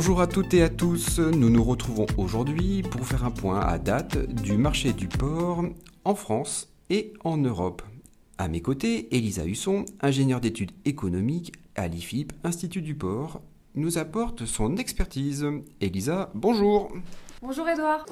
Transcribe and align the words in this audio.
Bonjour 0.00 0.22
à 0.22 0.26
toutes 0.26 0.54
et 0.54 0.62
à 0.62 0.70
tous, 0.70 1.18
nous 1.18 1.50
nous 1.50 1.62
retrouvons 1.62 2.06
aujourd'hui 2.16 2.80
pour 2.80 3.06
faire 3.06 3.22
un 3.26 3.30
point 3.30 3.60
à 3.60 3.76
date 3.76 4.16
du 4.32 4.56
marché 4.56 4.94
du 4.94 5.08
porc 5.08 5.62
en 6.06 6.14
France 6.14 6.72
et 6.88 7.12
en 7.22 7.36
Europe. 7.36 7.82
À 8.38 8.48
mes 8.48 8.62
côtés, 8.62 9.14
Elisa 9.14 9.44
Husson, 9.44 9.84
ingénieure 10.00 10.40
d'études 10.40 10.70
économiques 10.86 11.52
à 11.76 11.86
l'IFIP, 11.86 12.32
Institut 12.44 12.80
du 12.80 12.94
Port, 12.94 13.42
nous 13.74 13.98
apporte 13.98 14.46
son 14.46 14.78
expertise. 14.78 15.46
Elisa, 15.82 16.30
bonjour. 16.34 16.90
Bonjour 17.42 17.68
Edouard. 17.68 18.06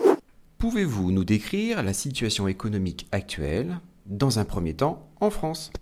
Pouvez-vous 0.59 1.11
nous 1.11 1.25
décrire 1.25 1.83
la 1.83 1.95
situation 1.95 2.49
économique 2.49 3.09
actuelle, 3.13 3.81
dans 4.05 4.39
un 4.39 4.45
premier 4.45 4.75
temps, 4.75 5.09
en 5.21 5.31
France? 5.31 5.73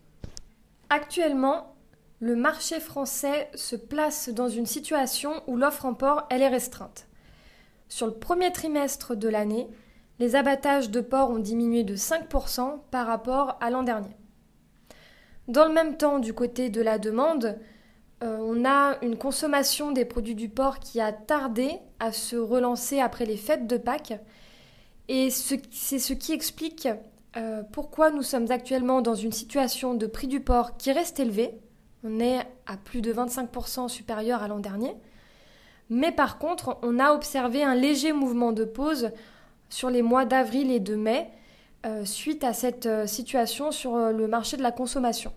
Actuellement, 0.88 1.74
le 2.20 2.36
marché 2.36 2.80
français 2.80 3.50
se 3.54 3.76
place 3.76 4.28
dans 4.30 4.48
une 4.48 4.66
situation 4.66 5.42
où 5.46 5.56
l'offre 5.56 5.84
en 5.84 5.94
porc 5.94 6.26
est 6.30 6.48
restreinte. 6.48 7.06
Sur 7.88 8.06
le 8.06 8.14
premier 8.14 8.52
trimestre 8.52 9.14
de 9.14 9.28
l'année, 9.28 9.68
les 10.18 10.34
abattages 10.34 10.90
de 10.90 11.00
porc 11.00 11.30
ont 11.30 11.38
diminué 11.38 11.84
de 11.84 11.94
5% 11.94 12.78
par 12.90 13.06
rapport 13.06 13.58
à 13.60 13.70
l'an 13.70 13.82
dernier. 13.82 14.16
Dans 15.46 15.66
le 15.66 15.74
même 15.74 15.96
temps, 15.96 16.18
du 16.18 16.32
côté 16.32 16.70
de 16.70 16.80
la 16.80 16.98
demande, 16.98 17.58
euh, 18.24 18.38
on 18.40 18.64
a 18.64 18.96
une 19.02 19.18
consommation 19.18 19.92
des 19.92 20.04
produits 20.04 20.34
du 20.34 20.48
porc 20.48 20.80
qui 20.80 21.00
a 21.00 21.12
tardé 21.12 21.70
à 22.00 22.12
se 22.12 22.36
relancer 22.36 22.98
après 22.98 23.26
les 23.26 23.36
fêtes 23.36 23.66
de 23.66 23.76
Pâques 23.76 24.18
et 25.08 25.30
c'est 25.30 25.98
ce 25.98 26.12
qui 26.14 26.32
explique 26.32 26.88
euh, 27.36 27.62
pourquoi 27.72 28.10
nous 28.10 28.22
sommes 28.22 28.50
actuellement 28.50 29.02
dans 29.02 29.14
une 29.14 29.32
situation 29.32 29.94
de 29.94 30.06
prix 30.06 30.26
du 30.26 30.40
porc 30.40 30.76
qui 30.76 30.90
reste 30.92 31.20
élevé. 31.20 31.60
On 32.06 32.20
est 32.20 32.38
à 32.66 32.76
plus 32.76 33.00
de 33.00 33.12
25% 33.12 33.88
supérieur 33.88 34.42
à 34.42 34.48
l'an 34.48 34.60
dernier. 34.60 34.94
Mais 35.90 36.12
par 36.12 36.38
contre, 36.38 36.78
on 36.82 36.98
a 36.98 37.12
observé 37.12 37.64
un 37.64 37.74
léger 37.74 38.12
mouvement 38.12 38.52
de 38.52 38.64
pause 38.64 39.10
sur 39.68 39.90
les 39.90 40.02
mois 40.02 40.24
d'avril 40.24 40.70
et 40.70 40.80
de 40.80 40.94
mai 40.94 41.28
euh, 41.84 42.04
suite 42.04 42.44
à 42.44 42.52
cette 42.52 42.86
euh, 42.86 43.06
situation 43.06 43.72
sur 43.72 43.96
le 43.96 44.28
marché 44.28 44.56
de 44.56 44.62
la 44.62 44.72
consommation. 44.72 45.32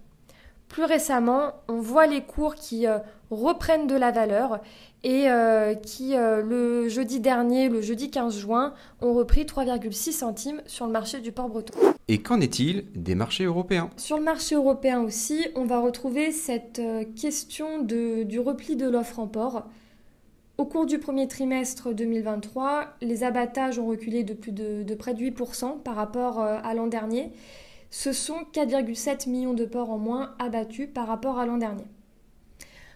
Plus 0.69 0.85
récemment, 0.85 1.53
on 1.67 1.81
voit 1.81 2.07
les 2.07 2.21
cours 2.21 2.55
qui 2.55 2.85
reprennent 3.31 3.87
de 3.87 3.95
la 3.95 4.11
valeur 4.11 4.61
et 5.03 5.29
euh, 5.29 5.75
qui, 5.75 6.15
euh, 6.15 6.41
le 6.41 6.89
jeudi 6.89 7.19
dernier, 7.19 7.69
le 7.69 7.81
jeudi 7.81 8.09
15 8.09 8.37
juin, 8.37 8.73
ont 9.01 9.13
repris 9.13 9.43
3,6 9.43 10.11
centimes 10.11 10.61
sur 10.65 10.85
le 10.85 10.91
marché 10.91 11.21
du 11.21 11.31
port 11.31 11.47
breton. 11.47 11.73
Et 12.07 12.21
qu'en 12.21 12.41
est-il 12.41 12.85
des 12.95 13.15
marchés 13.15 13.45
européens? 13.45 13.89
Sur 13.97 14.17
le 14.17 14.23
marché 14.23 14.55
européen 14.55 15.01
aussi, 15.01 15.47
on 15.55 15.65
va 15.65 15.79
retrouver 15.79 16.31
cette 16.31 16.79
euh, 16.79 17.05
question 17.15 17.81
de, 17.81 18.23
du 18.23 18.39
repli 18.39 18.75
de 18.75 18.89
l'offre 18.89 19.19
en 19.19 19.27
port. 19.27 19.67
Au 20.57 20.65
cours 20.65 20.85
du 20.85 20.99
premier 20.99 21.29
trimestre 21.29 21.93
2023, 21.93 22.95
les 23.01 23.23
abattages 23.23 23.79
ont 23.79 23.87
reculé 23.87 24.23
de 24.23 24.33
plus 24.33 24.51
de, 24.51 24.83
de 24.83 24.95
près 24.95 25.13
de 25.13 25.21
8% 25.21 25.81
par 25.81 25.95
rapport 25.95 26.41
à 26.41 26.73
l'an 26.73 26.87
dernier. 26.87 27.31
Ce 27.91 28.13
sont 28.13 28.45
4,7 28.53 29.29
millions 29.29 29.53
de 29.53 29.65
porcs 29.65 29.89
en 29.89 29.97
moins 29.97 30.35
abattus 30.39 30.89
par 30.93 31.07
rapport 31.07 31.39
à 31.39 31.45
l'an 31.45 31.57
dernier. 31.57 31.85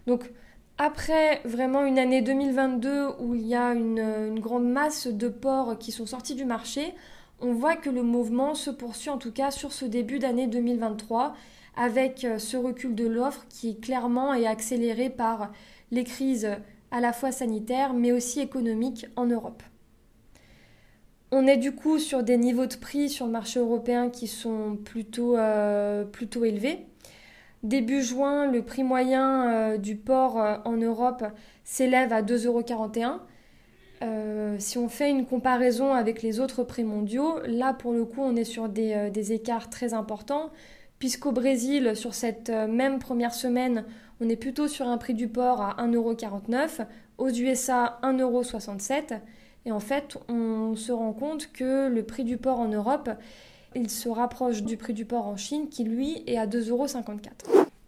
Donc, 0.06 0.32
après 0.78 1.42
vraiment 1.46 1.86
une 1.86 2.00
année 2.00 2.22
2022 2.22 3.08
où 3.20 3.36
il 3.36 3.48
y 3.48 3.56
a 3.56 3.74
une, 3.74 4.40
grande 4.40 4.70
masse 4.70 5.08
de 5.08 5.30
porcs 5.30 5.78
qui 5.78 5.92
sont 5.92 6.06
sortis 6.06 6.36
du 6.36 6.46
marché, 6.46 6.94
on 7.42 7.54
voit 7.54 7.76
que 7.76 7.90
le 7.90 8.04
mouvement 8.04 8.56
se 8.56 8.70
poursuit 8.70 9.10
en 9.10 9.18
tout 9.18 9.32
cas 9.32 9.52
sur 9.52 9.72
ce 9.72 9.86
début 9.86 10.20
d'année 10.20 10.48
2023 10.48 11.36
avec 11.76 12.24
euh, 12.24 12.38
ce 12.38 12.56
recul 12.56 12.96
de 12.96 13.08
l'offre 13.08 13.46
qui 13.50 13.80
clairement 13.80 14.34
est 14.34 14.46
accéléré 14.46 15.10
par 15.10 15.52
les 15.92 16.04
crises 16.04 16.50
à 16.92 17.00
la 17.00 17.14
fois 17.14 17.32
sanitaires 17.32 17.94
mais 17.94 18.12
aussi 18.12 18.40
économiques 18.40 19.08
en 19.16 19.26
Europe. 19.26 19.64
On 21.36 21.48
est 21.48 21.58
du 21.58 21.72
coup 21.72 21.98
sur 21.98 22.22
des 22.22 22.38
niveaux 22.38 22.68
de 22.68 22.76
prix 22.76 23.10
sur 23.10 23.26
le 23.26 23.32
marché 23.32 23.60
européen 23.60 24.12
qui 24.12 24.28
sont 24.28 24.78
plutôt, 24.78 25.36
euh, 25.36 26.06
élevés. 26.44 26.86
Début 27.64 28.04
juin, 28.04 28.52
le 28.52 28.62
prix 28.62 28.84
moyen 28.84 29.48
euh, 29.48 29.78
du 29.80 29.96
porc 29.96 30.40
euh, 30.40 30.58
en 30.64 30.74
Europe 30.74 31.24
s'élève 31.64 32.14
à 32.14 32.22
2,41 32.22 32.46
euros. 32.46 33.20
Euh, 34.04 34.58
si 34.60 34.78
on 34.78 34.88
fait 34.90 35.10
une 35.10 35.26
comparaison 35.26 35.96
avec 35.96 36.22
les 36.22 36.40
autres 36.40 36.62
prix 36.62 36.84
mondiaux, 36.84 37.40
là 37.48 37.74
pour 37.74 37.94
le 37.94 38.06
coup 38.06 38.22
on 38.22 38.36
est 38.36 38.44
sur 38.44 38.70
des, 38.70 39.32
écarts 39.32 39.72
très 39.72 39.96
importants, 39.96 40.52
puisqu'au 41.00 41.32
Brésil, 41.32 41.96
sur 41.96 42.14
cette 42.14 42.52
même 42.52 43.00
première 43.00 43.34
semaine, 43.34 43.86
on 44.22 44.30
est 44.30 44.36
plutôt 44.36 44.68
sur 44.68 44.88
un 44.88 45.00
prix 45.00 45.16
du 45.16 45.30
porc 45.30 45.62
à 45.62 45.78
1,49€, 45.84 46.86
aux 47.18 47.30
USA 47.30 47.98
1,67€, 48.04 49.20
et 49.66 49.72
en 49.72 49.80
fait 49.80 50.18
on 50.30 50.76
se 50.76 50.92
rend 50.92 51.14
compte 51.14 51.52
que 51.52 51.88
le 51.88 52.04
prix 52.04 52.24
du 52.24 52.38
porc 52.38 52.60
en 52.60 52.68
Europe 52.68 53.10
il 53.76 53.90
se 53.90 54.10
rapproche 54.10 54.64
du 54.64 54.78
prix 54.78 54.94
du 54.94 55.06
porc 55.06 55.28
en 55.28 55.38
Chine 55.38 55.70
qui 55.70 55.84
lui 55.84 56.24
est 56.28 56.38
à 56.38 56.46
2,54 56.46 56.70
euros. 56.70 56.88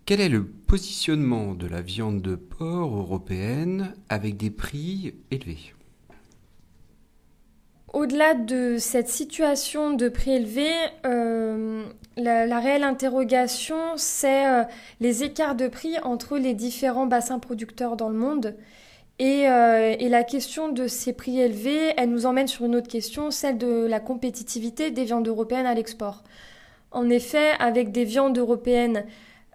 Quel 0.06 0.22
est 0.22 0.30
le 0.30 0.46
positionnement 0.46 1.54
de 1.54 1.68
la 1.68 1.82
viande 1.82 2.22
de 2.22 2.36
porc 2.36 2.96
européenne 2.96 3.94
avec 4.10 4.38
des 4.38 4.52
prix 4.52 5.16
élevés? 5.32 5.74
Au-delà 7.92 8.34
de 8.34 8.76
cette 8.78 9.08
situation 9.08 9.94
de 9.94 10.10
prix 10.10 10.32
élevé, 10.32 10.70
euh, 11.06 11.86
la, 12.18 12.60
réelle 12.60 12.84
interrogation, 12.84 13.78
c'est 13.96 14.48
euh, 14.48 14.64
les 15.00 15.24
écarts 15.24 15.56
de 15.56 15.70
prix 15.70 15.98
entre 16.04 16.38
les 16.38 16.54
différents 16.54 17.06
bassins 17.08 17.40
producteurs 17.40 17.96
dans 17.96 18.10
le 18.10 18.18
monde. 18.18 18.56
Euh, 19.22 19.96
et, 19.98 20.10
la 20.10 20.24
question 20.24 20.70
de 20.70 20.88
ces 20.88 21.14
prix 21.14 21.40
élevés, 21.40 21.94
elle 21.98 22.10
nous 22.10 22.26
emmène 22.26 22.48
sur 22.48 22.66
une 22.66 22.76
autre 22.76 22.90
question, 22.90 23.32
celle 23.32 23.58
de 23.58 23.86
la 23.86 24.00
compétitivité 24.02 24.92
des 24.92 25.06
viandes 25.06 25.28
européennes 25.28 25.66
à 25.66 25.74
l'export. 25.74 26.24
En 26.92 27.10
effet, 27.10 27.52
avec 27.60 27.92
des 27.92 28.04
viandes 28.04 28.38
européennes 28.38 29.06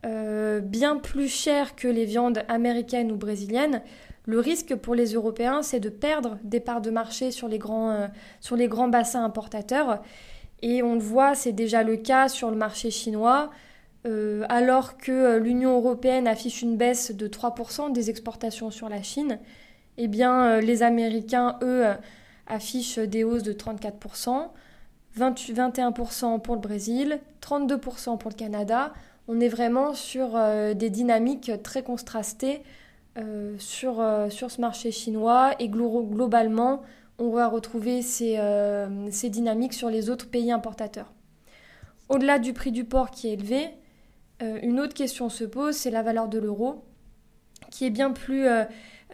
euh, 0.07 0.61
bien 0.61 0.97
plus 0.97 1.29
chères 1.29 1.77
que 1.77 1.89
les 1.89 2.07
viandes 2.07 2.43
américaines 2.49 3.13
ou 3.13 3.17
brésiliennes, 3.17 3.83
le 4.25 4.39
risque 4.39 4.75
pour 4.77 4.95
les 4.95 5.13
Européens, 5.13 5.63
c'est 5.63 5.81
de 5.81 5.91
perdre 5.91 6.39
des 6.43 6.61
parts 6.61 6.81
de 6.81 6.91
marché 6.91 7.31
sur 7.31 7.49
les 7.49 7.59
grands, 7.59 7.91
euh, 7.91 8.07
sur 8.41 8.57
les 8.57 8.69
grands 8.69 8.89
bassins 8.89 9.25
importateurs. 9.25 10.03
Et 10.63 10.83
on 10.83 10.95
le 10.95 11.01
voit, 11.01 11.35
c'est 11.35 11.53
déjà 11.53 11.83
le 11.83 11.97
cas 11.97 12.29
sur 12.29 12.51
le 12.51 12.57
marché 12.57 12.91
chinois. 12.91 13.51
Euh, 14.07 14.45
alors 14.49 14.97
que 14.97 15.13
euh, 15.13 15.39
l'Union 15.39 15.77
européenne 15.77 16.27
affiche 16.27 16.63
une 16.63 16.79
baisse 16.79 17.15
de 17.15 17.29
3% 17.29 17.93
des 17.93 18.09
exportations 18.09 18.71
sur 18.71 18.89
la 18.89 19.03
Chine, 19.03 19.39
eh 19.99 20.09
bien 20.09 20.45
euh, 20.45 20.61
les 20.63 20.83
Américains, 20.83 21.59
eux, 21.63 21.85
affichent 22.47 22.99
des 22.99 23.25
hausses 23.25 23.43
de 23.43 23.53
34%, 23.53 24.49
21% 25.19 26.41
pour 26.41 26.55
le 26.55 26.61
Brésil, 26.61 27.21
32% 27.43 28.17
pour 28.17 28.31
le 28.31 28.37
Canada. 28.37 28.95
On 29.29 29.39
est 29.39 29.49
vraiment 29.49 29.95
sur 29.95 30.31
des 30.75 30.91
dynamiques 30.91 31.53
très 31.63 31.83
contrastées 31.85 32.63
sur, 33.59 33.97
ce 33.97 34.61
marché 34.61 34.91
chinois 34.91 35.53
et 35.61 35.69
globalement, 35.69 36.83
on 37.19 37.31
va 37.31 37.47
retrouver 37.47 38.03
ces, 38.03 38.41
ces 39.11 39.31
dynamiques 39.31 39.75
sur 39.75 39.91
les 39.91 40.11
autres 40.11 40.29
pays 40.29 40.51
importateurs. 40.51 41.13
Au-delà 42.09 42.41
du 42.41 42.53
prix 42.53 42.73
du 42.73 42.85
porc 42.85 43.13
qui 43.13 43.29
est 43.29 43.35
élevé, 43.35 43.71
euh, 44.43 44.59
une 44.63 44.81
autre 44.81 44.95
question 44.95 45.29
se 45.29 45.45
pose, 45.45 45.77
c'est 45.77 45.91
la 45.91 46.03
valeur 46.03 46.29
de 46.29 46.39
l'euro, 46.39 46.85
qui 47.71 47.85
est 47.85 47.91
bien 47.91 48.11
plus, 48.11 48.47
euh, 48.47 48.65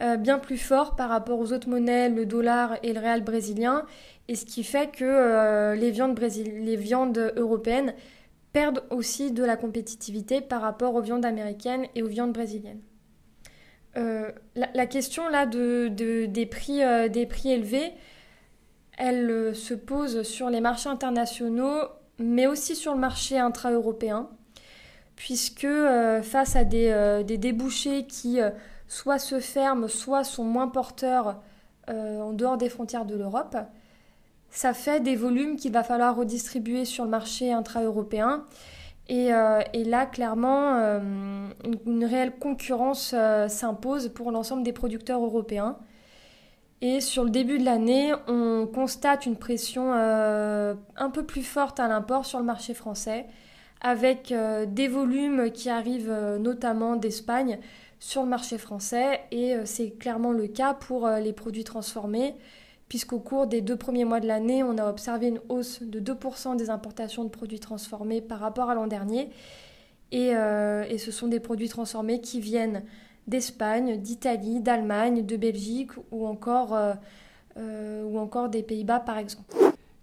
euh, 0.01 0.17
bien 0.17 0.39
plus 0.39 0.57
fort 0.57 0.95
par 0.95 1.09
rapport 1.09 1.39
aux 1.39 1.51
autres 1.51 1.69
monnaies, 1.69 2.09
le 2.09 2.25
dollar 2.25 2.77
et 2.83 2.93
le 2.93 2.99
réal 2.99 3.23
brésilien, 3.23 3.85
et 4.27 4.35
ce 4.35 4.45
qui 4.45 4.63
fait 4.63 4.91
que 4.91 5.73
les, 5.75 5.91
viandes 6.77 7.33
européennes 7.35 7.93
perdent 8.53 8.83
aussi 8.89 9.31
de 9.31 9.43
la 9.43 9.57
compétitivité 9.57 10.41
par 10.41 10.61
rapport 10.61 10.95
aux 10.95 11.01
viandes 11.01 11.25
américaines 11.25 11.85
et 11.95 12.03
aux 12.03 12.07
viandes 12.07 12.33
brésiliennes. 12.33 12.81
la, 13.95 14.85
question 14.85 15.23
des 15.29 16.45
prix 16.49 16.81
élevés, 16.81 17.93
elle 18.97 19.55
se 19.55 19.73
pose 19.73 20.23
sur 20.23 20.49
les 20.49 20.59
marchés 20.59 20.89
internationaux, 20.89 21.83
mais 22.19 22.47
aussi 22.47 22.75
sur 22.75 22.93
le 22.93 22.99
marché 22.99 23.37
intra-européen 23.37 24.29
puisque 25.17 25.65
euh, 25.65 26.21
face 26.21 26.55
à 26.55 26.63
des, 26.63 26.89
euh, 26.89 27.23
débouchés 27.23 28.05
qui 28.05 28.39
euh, 28.39 28.51
soit 28.87 29.19
se 29.19 29.41
ferment, 29.41 29.89
soit 29.89 30.23
sont 30.23 30.45
moins 30.45 30.69
porteurs 30.69 31.41
en 31.89 32.33
dehors 32.33 32.57
des 32.57 32.67
frontières 32.67 33.05
de 33.05 33.15
l'Europe, 33.15 33.55
ça 34.49 34.73
fait 34.73 34.99
des 34.99 35.15
volumes 35.15 35.55
qu'il 35.55 35.71
va 35.71 35.83
falloir 35.83 36.17
redistribuer 36.17 36.83
sur 36.83 37.05
le 37.05 37.09
marché 37.09 37.53
intra-européen. 37.53 38.43
Et, 39.07 39.29
là, 39.29 40.05
clairement, 40.05 40.75
une, 41.85 42.03
réelle 42.03 42.33
concurrence 42.39 43.15
s'impose 43.47 44.09
pour 44.09 44.31
l'ensemble 44.31 44.63
des 44.63 44.73
producteurs 44.73 45.23
européens. 45.23 45.77
Et 46.81 46.99
sur 46.99 47.23
le 47.23 47.29
début 47.29 47.57
de 47.57 47.63
l'année, 47.63 48.11
on 48.27 48.67
constate 48.67 49.25
une 49.25 49.37
pression 49.37 49.93
un 49.93 51.09
peu 51.13 51.23
plus 51.23 51.43
forte 51.43 51.79
à 51.79 51.87
l'import 51.87 52.25
sur 52.25 52.39
le 52.39 52.45
marché 52.45 52.73
français 52.73 53.27
avec 53.81 54.31
euh, 54.31 54.65
des 54.65 54.87
volumes 54.87 55.51
qui 55.51 55.69
arrivent 55.69 56.09
euh, 56.09 56.37
notamment 56.37 56.95
d'Espagne, 56.95 57.59
sur 57.99 58.21
le 58.21 58.29
marché 58.29 58.59
français 58.59 59.21
et 59.31 59.55
c'est 59.65 59.89
clairement 59.89 60.31
le 60.31 60.45
cas 60.45 60.75
pour 60.75 61.09
les 61.09 61.33
produits 61.33 61.63
transformés 61.63 62.35
puisqu'au 62.89 63.17
cours 63.17 63.47
des 63.47 63.61
deux 63.61 63.75
premiers 63.75 64.05
mois 64.05 64.19
de 64.19 64.27
l'année, 64.27 64.61
on 64.61 64.77
a 64.77 64.87
observé 64.87 65.29
une 65.29 65.39
hausse 65.49 65.81
de 65.81 65.99
2% 65.99 66.57
des 66.57 66.69
importations 66.69 67.23
de 67.23 67.29
produits 67.29 67.59
transformés 67.59 68.21
par 68.21 68.39
rapport 68.39 68.69
à 68.69 68.75
l'an 68.75 68.85
dernier. 68.85 69.31
Et, 70.11 70.29
ce 70.29 71.11
sont 71.11 71.27
des 71.27 71.39
produits 71.39 71.69
transformés 71.69 72.21
qui 72.21 72.39
viennent 72.39 72.83
d'Espagne, 73.27 73.97
d'Italie, 73.97 74.61
d'Allemagne, 74.61 75.25
de 75.25 75.37
Belgique 75.37 75.91
ou 76.11 76.25
encore, 76.25 76.73
euh, 76.73 76.93
euh, 77.57 78.03
ou 78.03 78.17
encore 78.17 78.49
des 78.49 78.63
Pays-Bas 78.63 79.01
par 79.01 79.17
exemple. 79.17 79.53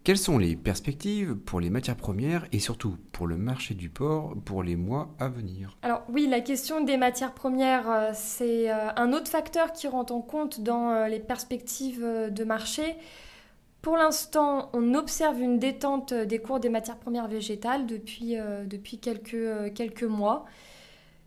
Quelles 0.04 0.18
sont 0.18 0.36
les 0.36 0.54
perspectives 0.54 1.34
pour 1.34 1.60
les 1.60 1.70
matières 1.70 1.96
premières 1.96 2.46
et 2.52 2.58
surtout 2.58 2.98
pour 3.12 3.26
le 3.26 3.38
marché 3.38 3.72
du 3.72 3.88
porc 3.88 4.34
pour 4.44 4.62
les 4.62 4.76
mois 4.76 5.08
à 5.18 5.30
venir? 5.30 5.78
Alors 5.80 6.02
oui, 6.10 6.26
la 6.28 6.40
question 6.40 6.82
des 6.84 6.98
matières 6.98 7.32
premières, 7.32 7.90
euh, 7.90 8.10
c'est 8.12 8.68
un 8.68 9.14
autre 9.14 9.28
facteur 9.28 9.72
qui 9.72 9.88
rentre 9.88 10.12
en 10.12 10.20
compte 10.20 10.60
dans 10.60 11.06
les 11.06 11.20
perspectives 11.20 12.04
de 12.04 12.44
marché. 12.44 12.96
Pour 13.80 13.96
l'instant, 13.96 14.68
on 14.74 14.92
observe 14.92 15.40
une 15.40 15.58
détente 15.58 16.12
des 16.12 16.38
cours 16.38 16.60
des 16.60 16.68
matières 16.68 16.98
premières 16.98 17.28
végétales 17.28 17.86
depuis, 17.86 18.36
depuis 18.66 18.98
quelques, 18.98 19.72
quelques 19.74 20.04
mois. 20.04 20.44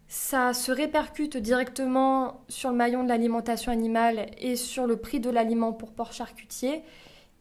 Ça 0.07 0.53
se 0.53 0.71
répercute 0.71 1.35
directement 1.38 2.41
sur 2.47 2.69
le 2.69 2.75
maillon 2.75 3.03
de 3.03 3.09
l'alimentation 3.09 3.71
animale 3.71 4.27
et 4.38 4.56
sur 4.56 4.85
le 4.85 4.97
prix 4.97 5.19
de 5.19 5.31
l'aliment 5.31 5.73
pour 5.73 5.91
porc 5.94 6.13
charcutier, 6.13 6.83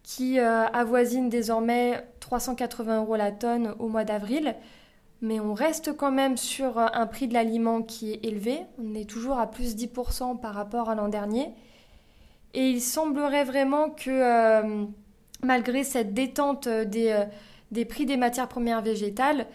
qui 0.07 0.39
euh, 0.39 0.67
avoisine 0.69 1.29
désormais 1.29 2.07
380 2.21 3.01
euros 3.01 3.17
la 3.17 3.33
tonne 3.33 3.75
au 3.81 3.89
mois 3.89 4.05
d'avril. 4.05 4.55
Mais 5.21 5.41
on 5.41 5.53
reste 5.53 5.97
quand 5.97 6.13
même 6.13 6.37
sur 6.37 6.79
euh, 6.79 6.87
un 6.95 7.07
prix 7.07 7.27
de 7.27 7.35
l'aliment 7.35 7.83
qui 7.83 8.13
est 8.13 8.25
élevé. 8.25 8.61
On 8.79 8.95
est 8.95 9.11
toujours 9.11 9.39
à 9.39 9.51
plus 9.51 9.75
10% 9.75 10.39
par 10.39 10.55
rapport 10.55 10.89
à 10.89 10.95
l'an 10.95 11.09
dernier. 11.09 11.53
Et 12.55 12.71
il 12.71 12.81
semblerait 12.81 13.43
vraiment 13.43 13.91
que 13.91 14.11
euh, 14.11 14.85
malgré 15.43 15.83
cette 15.83 16.15
détente 16.15 16.69
des 16.69 17.85
prix 17.85 18.07
des 18.07 18.17
matières 18.17 18.49
premières 18.49 18.83
végétales, 18.83 19.47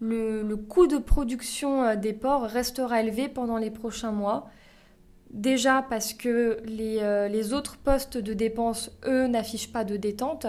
le, 0.00 0.54
coût 0.54 0.86
de 0.86 0.98
production 0.98 1.96
des 1.96 2.12
porcs 2.12 2.42
restera 2.42 3.00
élevé 3.00 3.28
pendant 3.28 3.56
les 3.56 3.70
prochains 3.70 4.12
mois. 4.12 4.50
Déjà 5.30 5.84
parce 5.88 6.14
que 6.14 6.58
les, 6.64 6.98
euh, 7.00 7.50
autres 7.52 7.76
postes 7.76 8.18
de 8.18 8.34
dépenses, 8.34 8.90
eux, 9.06 9.26
n'affichent 9.26 9.72
pas 9.72 9.84
de 9.84 9.96
détente. 9.96 10.46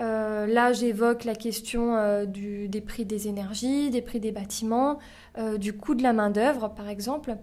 Euh, 0.00 0.46
là, 0.46 0.72
j'évoque 0.72 1.24
la 1.24 1.34
question 1.34 2.24
des 2.26 2.80
prix 2.80 3.04
des 3.04 3.28
énergies, 3.28 3.90
des 3.90 4.02
prix 4.02 4.20
des 4.20 4.32
bâtiments, 4.32 4.98
du 5.56 5.72
coût 5.72 5.94
de 5.94 6.02
la 6.02 6.12
main-d'œuvre, 6.12 6.68
par 6.68 6.88
exemple. 6.88 7.36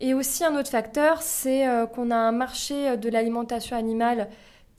Et 0.00 0.14
aussi, 0.14 0.44
un 0.44 0.58
autre 0.58 0.70
facteur, 0.70 1.22
c'est 1.22 1.66
qu'on 1.94 2.10
a 2.10 2.16
un 2.16 2.32
marché 2.32 2.96
de 2.96 3.08
l'alimentation 3.08 3.76
animale 3.76 4.28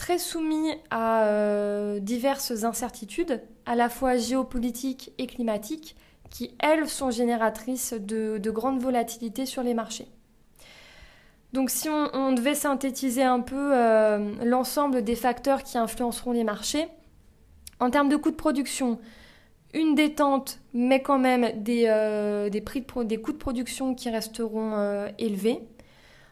très 0.02 0.18
soumis 0.18 0.74
à 0.90 1.26
euh, 1.26 2.00
diverses 2.00 2.64
incertitudes, 2.64 3.40
à 3.68 3.76
la 3.76 3.88
fois 3.88 4.18
géopolitiques 4.18 5.14
et 5.20 5.28
climatiques, 5.28 5.96
qui, 6.32 6.56
elles, 6.58 6.90
sont 6.90 7.12
génératrices 7.12 7.94
de, 7.94 8.50
grandes 8.50 8.82
volatilités 8.82 9.46
sur 9.46 9.62
les 9.62 9.76
marchés. 9.76 10.08
Donc 11.54 11.70
si 11.70 11.90
on, 11.90 12.32
devait 12.32 12.56
synthétiser 12.56 13.24
un 13.24 13.42
peu 13.42 13.72
euh, 13.74 14.34
l'ensemble 14.44 15.04
des 15.04 15.16
facteurs 15.16 15.64
qui 15.64 15.78
influenceront 15.78 16.32
les 16.32 16.46
marchés, 16.46 16.88
en 17.80 17.90
termes 17.90 18.10
de 18.10 18.16
coûts 18.16 18.32
de 18.32 18.36
production, 18.36 19.00
une 19.74 19.96
détente, 19.96 20.60
mais 20.74 21.02
quand 21.02 21.20
même 21.20 21.62
des, 21.62 21.86
euh, 21.88 22.50
coûts 22.62 23.04
de 23.34 23.38
production 23.38 23.96
qui 23.96 24.10
resteront 24.10 25.08
élevés. 25.18 25.60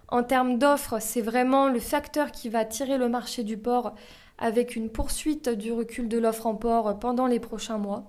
En 0.08 0.24
termes 0.24 0.58
d'offres, 0.58 1.00
c'est 1.00 1.22
vraiment 1.22 1.68
le 1.68 1.80
facteur 1.80 2.32
qui 2.32 2.50
va 2.50 2.66
tirer 2.66 2.98
le 2.98 3.10
marché 3.10 3.44
du 3.44 3.58
port 3.58 3.96
avec 4.40 4.76
une 4.76 4.90
poursuite 4.90 5.50
du 5.50 5.72
recul 5.72 6.08
de 6.08 6.18
l'offre 6.18 6.48
en 6.48 6.56
port 6.56 6.98
pendant 6.98 7.28
les 7.28 7.40
prochains 7.40 7.78
mois. 7.78 8.06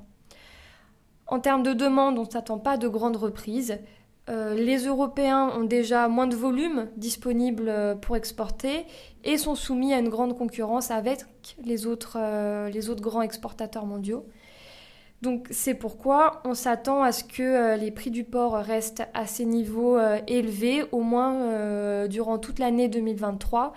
En 1.26 1.40
termes 1.40 1.62
de 1.62 1.72
demande, 1.72 2.18
on 2.18 2.24
ne 2.24 2.30
s'attend 2.30 2.58
pas 2.58 2.76
de 2.76 2.88
grandes 2.88 3.16
reprises. 3.16 3.78
Euh, 4.30 4.54
les 4.54 4.86
Européens 4.86 5.50
ont 5.56 5.64
déjà 5.64 6.08
moins 6.08 6.26
de 6.26 6.36
volume 6.36 6.88
disponible 6.96 7.72
pour 8.00 8.16
exporter 8.16 8.86
et 9.24 9.36
sont 9.36 9.54
soumis 9.54 9.92
à 9.92 9.98
une 9.98 10.08
grande 10.08 10.38
concurrence 10.38 10.90
avec 10.90 11.24
les 11.64 11.86
autres, 11.86 12.16
euh, 12.16 12.70
les 12.70 12.88
autres 12.88 13.02
grands 13.02 13.22
exportateurs 13.22 13.86
mondiaux. 13.86 14.24
Donc 15.22 15.48
c'est 15.50 15.74
pourquoi 15.74 16.40
on 16.44 16.54
s'attend 16.54 17.02
à 17.02 17.12
ce 17.12 17.24
que 17.24 17.42
euh, 17.42 17.76
les 17.76 17.90
prix 17.90 18.10
du 18.10 18.24
porc 18.24 18.54
restent 18.54 19.02
à 19.12 19.26
ces 19.26 19.44
niveaux 19.44 19.98
euh, 19.98 20.18
élevés, 20.26 20.84
au 20.92 21.00
moins 21.00 21.34
euh, 21.34 22.08
durant 22.08 22.38
toute 22.38 22.58
l'année 22.58 22.88
2023. 22.88 23.74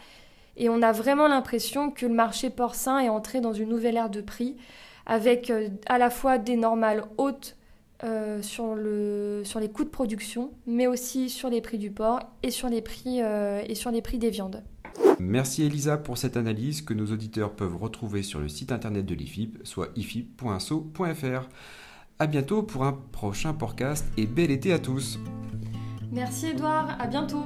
Et 0.55 0.69
on 0.69 0.81
a 0.81 0.91
vraiment 0.93 1.27
l'impression 1.27 1.91
que 1.91 2.05
le 2.05 2.13
marché 2.13 2.49
porcin 2.49 2.99
est 2.99 3.09
entré 3.09 3.41
dans 3.41 3.53
une 3.53 3.69
nouvelle 3.69 3.97
ère 3.97 4.09
de 4.09 4.21
prix, 4.21 4.55
avec 5.05 5.51
à 5.87 5.97
la 5.97 6.09
fois 6.09 6.37
des 6.37 6.55
normales 6.55 7.03
hautes 7.17 7.57
sur, 8.41 8.75
le, 8.75 9.41
sur 9.43 9.59
les 9.59 9.69
coûts 9.69 9.83
de 9.83 9.89
production, 9.89 10.51
mais 10.67 10.87
aussi 10.87 11.29
sur 11.29 11.49
les 11.49 11.61
prix 11.61 11.77
du 11.77 11.91
porc 11.91 12.19
et 12.43 12.51
sur 12.51 12.69
les 12.69 12.81
prix, 12.81 13.19
et 13.19 13.75
sur 13.75 13.91
les 13.91 14.01
prix 14.01 14.17
des 14.17 14.29
viandes. 14.29 14.63
Merci 15.19 15.63
Elisa 15.63 15.97
pour 15.97 16.17
cette 16.17 16.37
analyse 16.37 16.81
que 16.81 16.93
nos 16.93 17.05
auditeurs 17.07 17.55
peuvent 17.55 17.77
retrouver 17.77 18.23
sur 18.23 18.39
le 18.39 18.49
site 18.49 18.71
internet 18.71 19.05
de 19.05 19.15
l'IFIP, 19.15 19.59
soit 19.63 19.89
ifip.so.fr. 19.95 21.49
A 22.19 22.27
bientôt 22.27 22.63
pour 22.63 22.83
un 22.83 22.93
prochain 22.93 23.53
podcast 23.53 24.05
et 24.17 24.27
bel 24.27 24.51
été 24.51 24.73
à 24.73 24.79
tous. 24.79 25.19
Merci 26.11 26.47
Edouard, 26.47 26.95
à 26.99 27.07
bientôt. 27.07 27.43